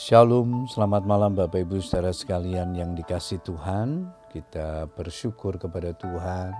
Shalom, 0.00 0.64
selamat 0.64 1.04
malam 1.04 1.36
Bapak 1.36 1.60
Ibu 1.60 1.76
saudara 1.84 2.08
sekalian 2.08 2.72
yang 2.72 2.96
dikasih 2.96 3.36
Tuhan. 3.44 4.08
Kita 4.32 4.88
bersyukur 4.96 5.60
kepada 5.60 5.92
Tuhan 5.92 6.56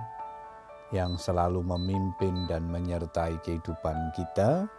yang 0.93 1.17
selalu 1.17 1.65
memimpin 1.65 2.45
dan 2.45 2.69
menyertai 2.69 3.41
kehidupan 3.41 4.13
kita. 4.13 4.69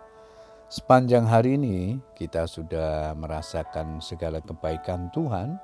Sepanjang 0.70 1.26
hari 1.26 1.58
ini 1.58 1.98
kita 2.14 2.46
sudah 2.46 3.18
merasakan 3.18 3.98
segala 3.98 4.38
kebaikan 4.38 5.10
Tuhan. 5.10 5.58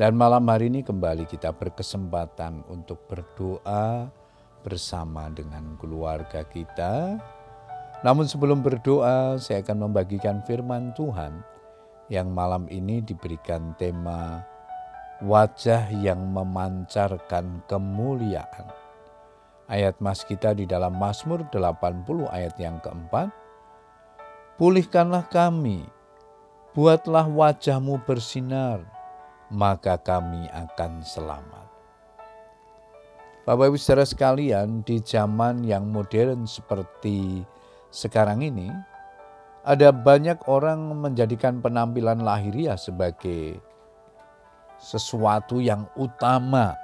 Dan 0.00 0.16
malam 0.16 0.48
hari 0.48 0.72
ini 0.72 0.80
kembali 0.80 1.28
kita 1.28 1.52
berkesempatan 1.52 2.64
untuk 2.72 3.04
berdoa 3.12 4.08
bersama 4.64 5.28
dengan 5.28 5.76
keluarga 5.76 6.48
kita. 6.48 7.20
Namun 8.00 8.24
sebelum 8.24 8.64
berdoa, 8.64 9.36
saya 9.36 9.60
akan 9.60 9.92
membagikan 9.92 10.40
firman 10.48 10.96
Tuhan 10.96 11.55
yang 12.06 12.30
malam 12.30 12.70
ini 12.70 13.02
diberikan 13.02 13.74
tema 13.74 14.46
wajah 15.24 15.88
yang 15.90 16.20
memancarkan 16.30 17.64
kemuliaan. 17.64 18.68
Ayat 19.66 19.98
mas 19.98 20.22
kita 20.22 20.54
di 20.54 20.62
dalam 20.62 20.94
Mazmur 20.94 21.42
80 21.50 22.30
ayat 22.30 22.54
yang 22.60 22.78
keempat. 22.78 23.34
Pulihkanlah 24.56 25.26
kami, 25.28 25.84
buatlah 26.72 27.26
wajahmu 27.26 28.00
bersinar, 28.06 28.80
maka 29.50 29.98
kami 30.00 30.48
akan 30.54 31.02
selamat. 31.02 31.66
Bapak 33.44 33.70
ibu 33.70 33.78
saudara 33.78 34.06
sekalian, 34.06 34.82
di 34.86 34.98
zaman 35.02 35.62
yang 35.66 35.90
modern 35.90 36.48
seperti 36.48 37.46
sekarang 37.90 38.42
ini, 38.42 38.70
ada 39.66 39.90
banyak 39.90 40.46
orang 40.46 40.94
menjadikan 40.94 41.58
penampilan 41.58 42.22
lahiriah 42.22 42.78
sebagai 42.78 43.58
sesuatu 44.78 45.58
yang 45.58 45.90
utama, 45.98 46.78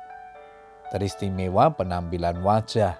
teristimewa 0.90 1.70
penampilan 1.70 2.42
wajah. 2.42 2.98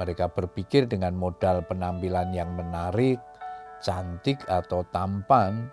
Mereka 0.00 0.32
berpikir 0.32 0.88
dengan 0.88 1.12
modal 1.12 1.60
penampilan 1.68 2.32
yang 2.32 2.48
menarik, 2.56 3.20
cantik, 3.84 4.40
atau 4.48 4.80
tampan, 4.88 5.68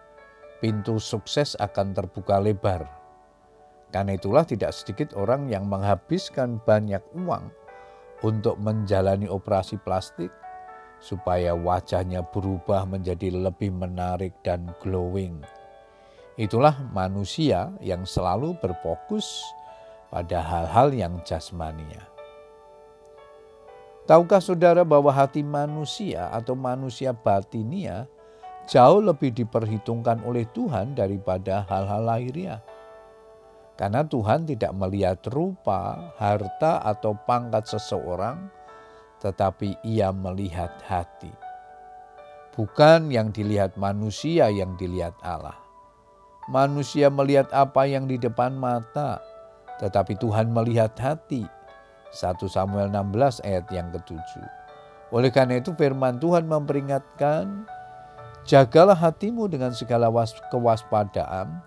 pintu 0.60 1.00
sukses 1.00 1.56
akan 1.64 1.96
terbuka 1.96 2.44
lebar. 2.44 2.84
Karena 3.96 4.20
itulah 4.20 4.44
tidak 4.44 4.76
sedikit 4.76 5.16
orang 5.16 5.48
yang 5.48 5.72
menghabiskan 5.72 6.60
banyak 6.68 7.00
uang 7.16 7.48
untuk 8.28 8.60
menjalani 8.60 9.32
operasi 9.32 9.80
plastik, 9.80 10.36
supaya 11.00 11.54
wajahnya 11.54 12.26
berubah 12.26 12.88
menjadi 12.90 13.30
lebih 13.32 13.72
menarik 13.72 14.34
dan 14.42 14.72
glowing. 14.82 15.42
Itulah 16.36 16.76
manusia 16.92 17.72
yang 17.80 18.04
selalu 18.04 18.60
berfokus 18.60 19.44
pada 20.12 20.44
hal-hal 20.44 20.92
yang 20.92 21.14
jasmania. 21.24 22.04
Tahukah 24.06 24.38
saudara 24.38 24.86
bahwa 24.86 25.10
hati 25.10 25.42
manusia 25.42 26.30
atau 26.30 26.54
manusia 26.54 27.10
batinia 27.10 28.06
jauh 28.70 29.02
lebih 29.02 29.34
diperhitungkan 29.34 30.22
oleh 30.22 30.46
Tuhan 30.54 30.94
daripada 30.94 31.66
hal-hal 31.66 32.06
lahiriah? 32.06 32.62
Karena 33.76 34.08
Tuhan 34.08 34.48
tidak 34.48 34.72
melihat 34.72 35.20
rupa, 35.28 36.14
harta, 36.16 36.80
atau 36.86 37.12
pangkat 37.28 37.68
seseorang, 37.68 38.48
tetapi 39.20 39.80
ia 39.86 40.12
melihat 40.12 40.72
hati. 40.84 41.32
Bukan 42.56 43.12
yang 43.12 43.36
dilihat 43.36 43.76
manusia 43.76 44.48
yang 44.48 44.80
dilihat 44.80 45.16
Allah. 45.20 45.60
Manusia 46.48 47.12
melihat 47.12 47.52
apa 47.52 47.84
yang 47.84 48.08
di 48.08 48.16
depan 48.16 48.56
mata, 48.56 49.20
tetapi 49.84 50.16
Tuhan 50.16 50.56
melihat 50.56 50.96
hati. 50.96 51.44
1 52.16 52.40
Samuel 52.48 52.88
16 52.96 53.44
ayat 53.44 53.68
yang 53.76 53.92
ketujuh. 53.92 54.48
Oleh 55.12 55.36
karena 55.36 55.60
itu 55.60 55.76
firman 55.76 56.16
Tuhan 56.16 56.48
memperingatkan, 56.48 57.68
jagalah 58.48 58.96
hatimu 58.96 59.52
dengan 59.52 59.76
segala 59.76 60.08
kewaspadaan, 60.48 61.60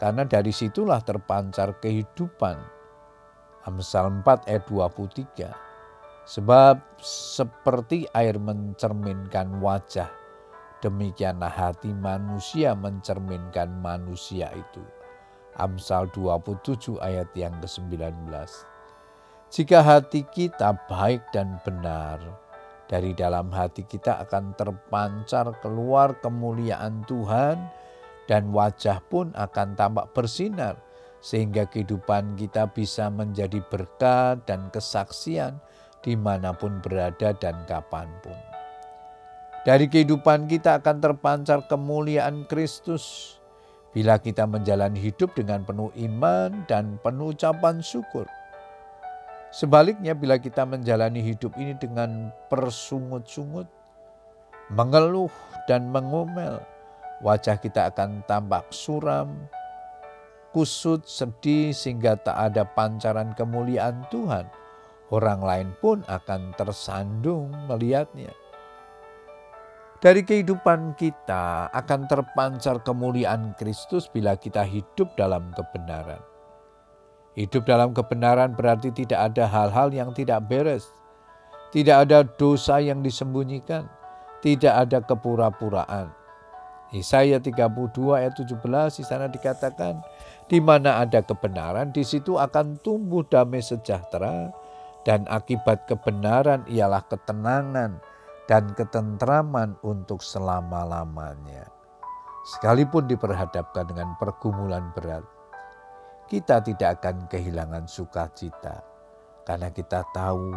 karena 0.00 0.24
dari 0.24 0.56
situlah 0.56 1.04
terpancar 1.04 1.76
kehidupan. 1.84 2.56
Amsal 3.68 4.08
4 4.24 4.48
ayat 4.48 4.64
23. 4.72 5.69
Sebab 6.30 7.02
seperti 7.02 8.06
air 8.14 8.38
mencerminkan 8.38 9.58
wajah, 9.58 10.06
demikianlah 10.78 11.50
hati 11.50 11.90
manusia 11.90 12.70
mencerminkan 12.78 13.66
manusia 13.82 14.46
itu. 14.54 14.78
Amsal 15.58 16.06
27 16.14 17.02
ayat 17.02 17.34
yang 17.34 17.58
ke-19. 17.58 18.30
Jika 19.50 19.78
hati 19.82 20.22
kita 20.30 20.78
baik 20.86 21.34
dan 21.34 21.58
benar, 21.66 22.22
dari 22.86 23.10
dalam 23.10 23.50
hati 23.50 23.82
kita 23.82 24.22
akan 24.22 24.54
terpancar 24.54 25.50
keluar 25.58 26.14
kemuliaan 26.22 27.02
Tuhan 27.10 27.58
dan 28.30 28.54
wajah 28.54 29.02
pun 29.10 29.34
akan 29.34 29.74
tampak 29.74 30.14
bersinar 30.14 30.78
sehingga 31.18 31.66
kehidupan 31.66 32.38
kita 32.38 32.70
bisa 32.70 33.10
menjadi 33.10 33.58
berkat 33.66 34.46
dan 34.46 34.70
kesaksian 34.70 35.58
di 36.00 36.16
mana 36.16 36.56
pun 36.56 36.80
berada 36.80 37.36
dan 37.36 37.56
kapan 37.68 38.08
pun. 38.24 38.36
Dari 39.60 39.92
kehidupan 39.92 40.48
kita 40.48 40.80
akan 40.80 41.04
terpancar 41.04 41.68
kemuliaan 41.68 42.48
Kristus 42.48 43.36
bila 43.92 44.16
kita 44.16 44.48
menjalani 44.48 44.96
hidup 44.96 45.36
dengan 45.36 45.68
penuh 45.68 45.92
iman 46.08 46.64
dan 46.64 46.96
penuh 47.04 47.36
ucapan 47.36 47.84
syukur. 47.84 48.24
Sebaliknya 49.52 50.16
bila 50.16 50.40
kita 50.40 50.64
menjalani 50.64 51.20
hidup 51.20 51.52
ini 51.60 51.76
dengan 51.76 52.32
persungut-sungut, 52.48 53.66
mengeluh 54.72 55.32
dan 55.68 55.90
mengomel, 55.92 56.62
wajah 57.20 57.58
kita 57.58 57.90
akan 57.92 58.22
tampak 58.24 58.64
suram, 58.72 59.34
kusut, 60.54 61.04
sedih 61.04 61.74
sehingga 61.74 62.16
tak 62.16 62.38
ada 62.38 62.62
pancaran 62.64 63.34
kemuliaan 63.34 64.06
Tuhan 64.08 64.48
orang 65.10 65.40
lain 65.42 65.68
pun 65.78 66.02
akan 66.06 66.54
tersandung 66.54 67.50
melihatnya. 67.66 68.30
Dari 70.00 70.24
kehidupan 70.24 70.96
kita 70.96 71.68
akan 71.76 72.08
terpancar 72.08 72.80
kemuliaan 72.80 73.52
Kristus 73.60 74.08
bila 74.08 74.32
kita 74.32 74.64
hidup 74.64 75.12
dalam 75.12 75.52
kebenaran. 75.52 76.24
Hidup 77.36 77.68
dalam 77.68 77.92
kebenaran 77.92 78.56
berarti 78.56 78.88
tidak 78.96 79.30
ada 79.30 79.44
hal-hal 79.44 79.92
yang 79.92 80.16
tidak 80.16 80.40
beres, 80.48 80.88
tidak 81.68 82.08
ada 82.08 82.24
dosa 82.24 82.80
yang 82.80 83.04
disembunyikan, 83.04 83.86
tidak 84.40 84.88
ada 84.88 84.98
kepura-puraan. 85.04 86.10
Yesaya 86.90 87.38
32 87.38 87.70
ayat 88.18 88.34
17 88.34 88.56
di 88.98 89.04
sana 89.06 89.30
dikatakan, 89.30 90.02
di 90.50 90.58
mana 90.58 90.98
ada 90.98 91.22
kebenaran, 91.22 91.94
di 91.94 92.02
situ 92.02 92.34
akan 92.34 92.82
tumbuh 92.82 93.22
damai 93.22 93.62
sejahtera, 93.62 94.50
dan 95.04 95.24
akibat 95.32 95.88
kebenaran 95.88 96.64
ialah 96.68 97.00
ketenangan 97.08 98.00
dan 98.50 98.64
ketentraman 98.74 99.78
untuk 99.86 100.20
selama-lamanya. 100.20 101.70
Sekalipun 102.56 103.06
diperhadapkan 103.06 103.86
dengan 103.88 104.16
pergumulan 104.16 104.90
berat, 104.96 105.22
kita 106.26 106.58
tidak 106.64 107.00
akan 107.00 107.28
kehilangan 107.28 107.84
sukacita 107.86 108.80
karena 109.44 109.68
kita 109.70 110.02
tahu 110.14 110.56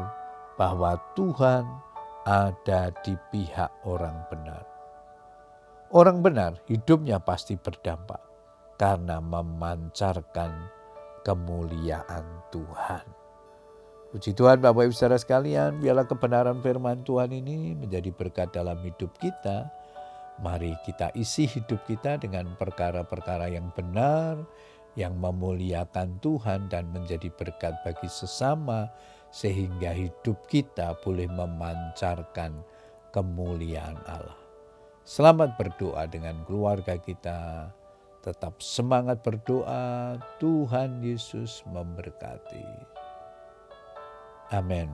bahwa 0.55 0.95
Tuhan 1.17 1.65
ada 2.23 2.93
di 3.03 3.13
pihak 3.33 3.71
orang 3.83 4.15
benar. 4.31 4.63
Orang 5.93 6.25
benar 6.25 6.57
hidupnya 6.65 7.21
pasti 7.21 7.53
berdampak 7.53 8.21
karena 8.81 9.21
memancarkan 9.21 10.49
kemuliaan 11.21 12.25
Tuhan. 12.49 13.22
Puji 14.13 14.37
Tuhan 14.37 14.61
Bapak 14.61 14.85
Ibu 14.85 14.93
saudara 14.93 15.17
sekalian, 15.17 15.81
biarlah 15.81 16.05
kebenaran 16.05 16.61
firman 16.61 17.01
Tuhan 17.01 17.33
ini 17.33 17.73
menjadi 17.73 18.13
berkat 18.13 18.53
dalam 18.53 18.77
hidup 18.85 19.09
kita. 19.17 19.73
Mari 20.37 20.77
kita 20.85 21.09
isi 21.17 21.49
hidup 21.49 21.81
kita 21.89 22.21
dengan 22.21 22.53
perkara-perkara 22.53 23.49
yang 23.49 23.73
benar, 23.73 24.37
yang 24.93 25.17
memuliakan 25.17 26.21
Tuhan 26.21 26.69
dan 26.69 26.93
menjadi 26.93 27.25
berkat 27.33 27.73
bagi 27.81 28.05
sesama, 28.05 28.85
sehingga 29.33 29.97
hidup 29.97 30.45
kita 30.45 30.93
boleh 31.01 31.25
memancarkan 31.33 32.61
kemuliaan 33.09 33.97
Allah. 34.05 34.37
Selamat 35.01 35.57
berdoa 35.57 36.05
dengan 36.05 36.45
keluarga 36.45 37.01
kita. 37.01 37.73
Tetap 38.21 38.61
semangat 38.61 39.25
berdoa, 39.25 40.21
Tuhan 40.37 41.01
Yesus 41.01 41.65
memberkati. 41.65 42.92
Amén. 44.53 44.89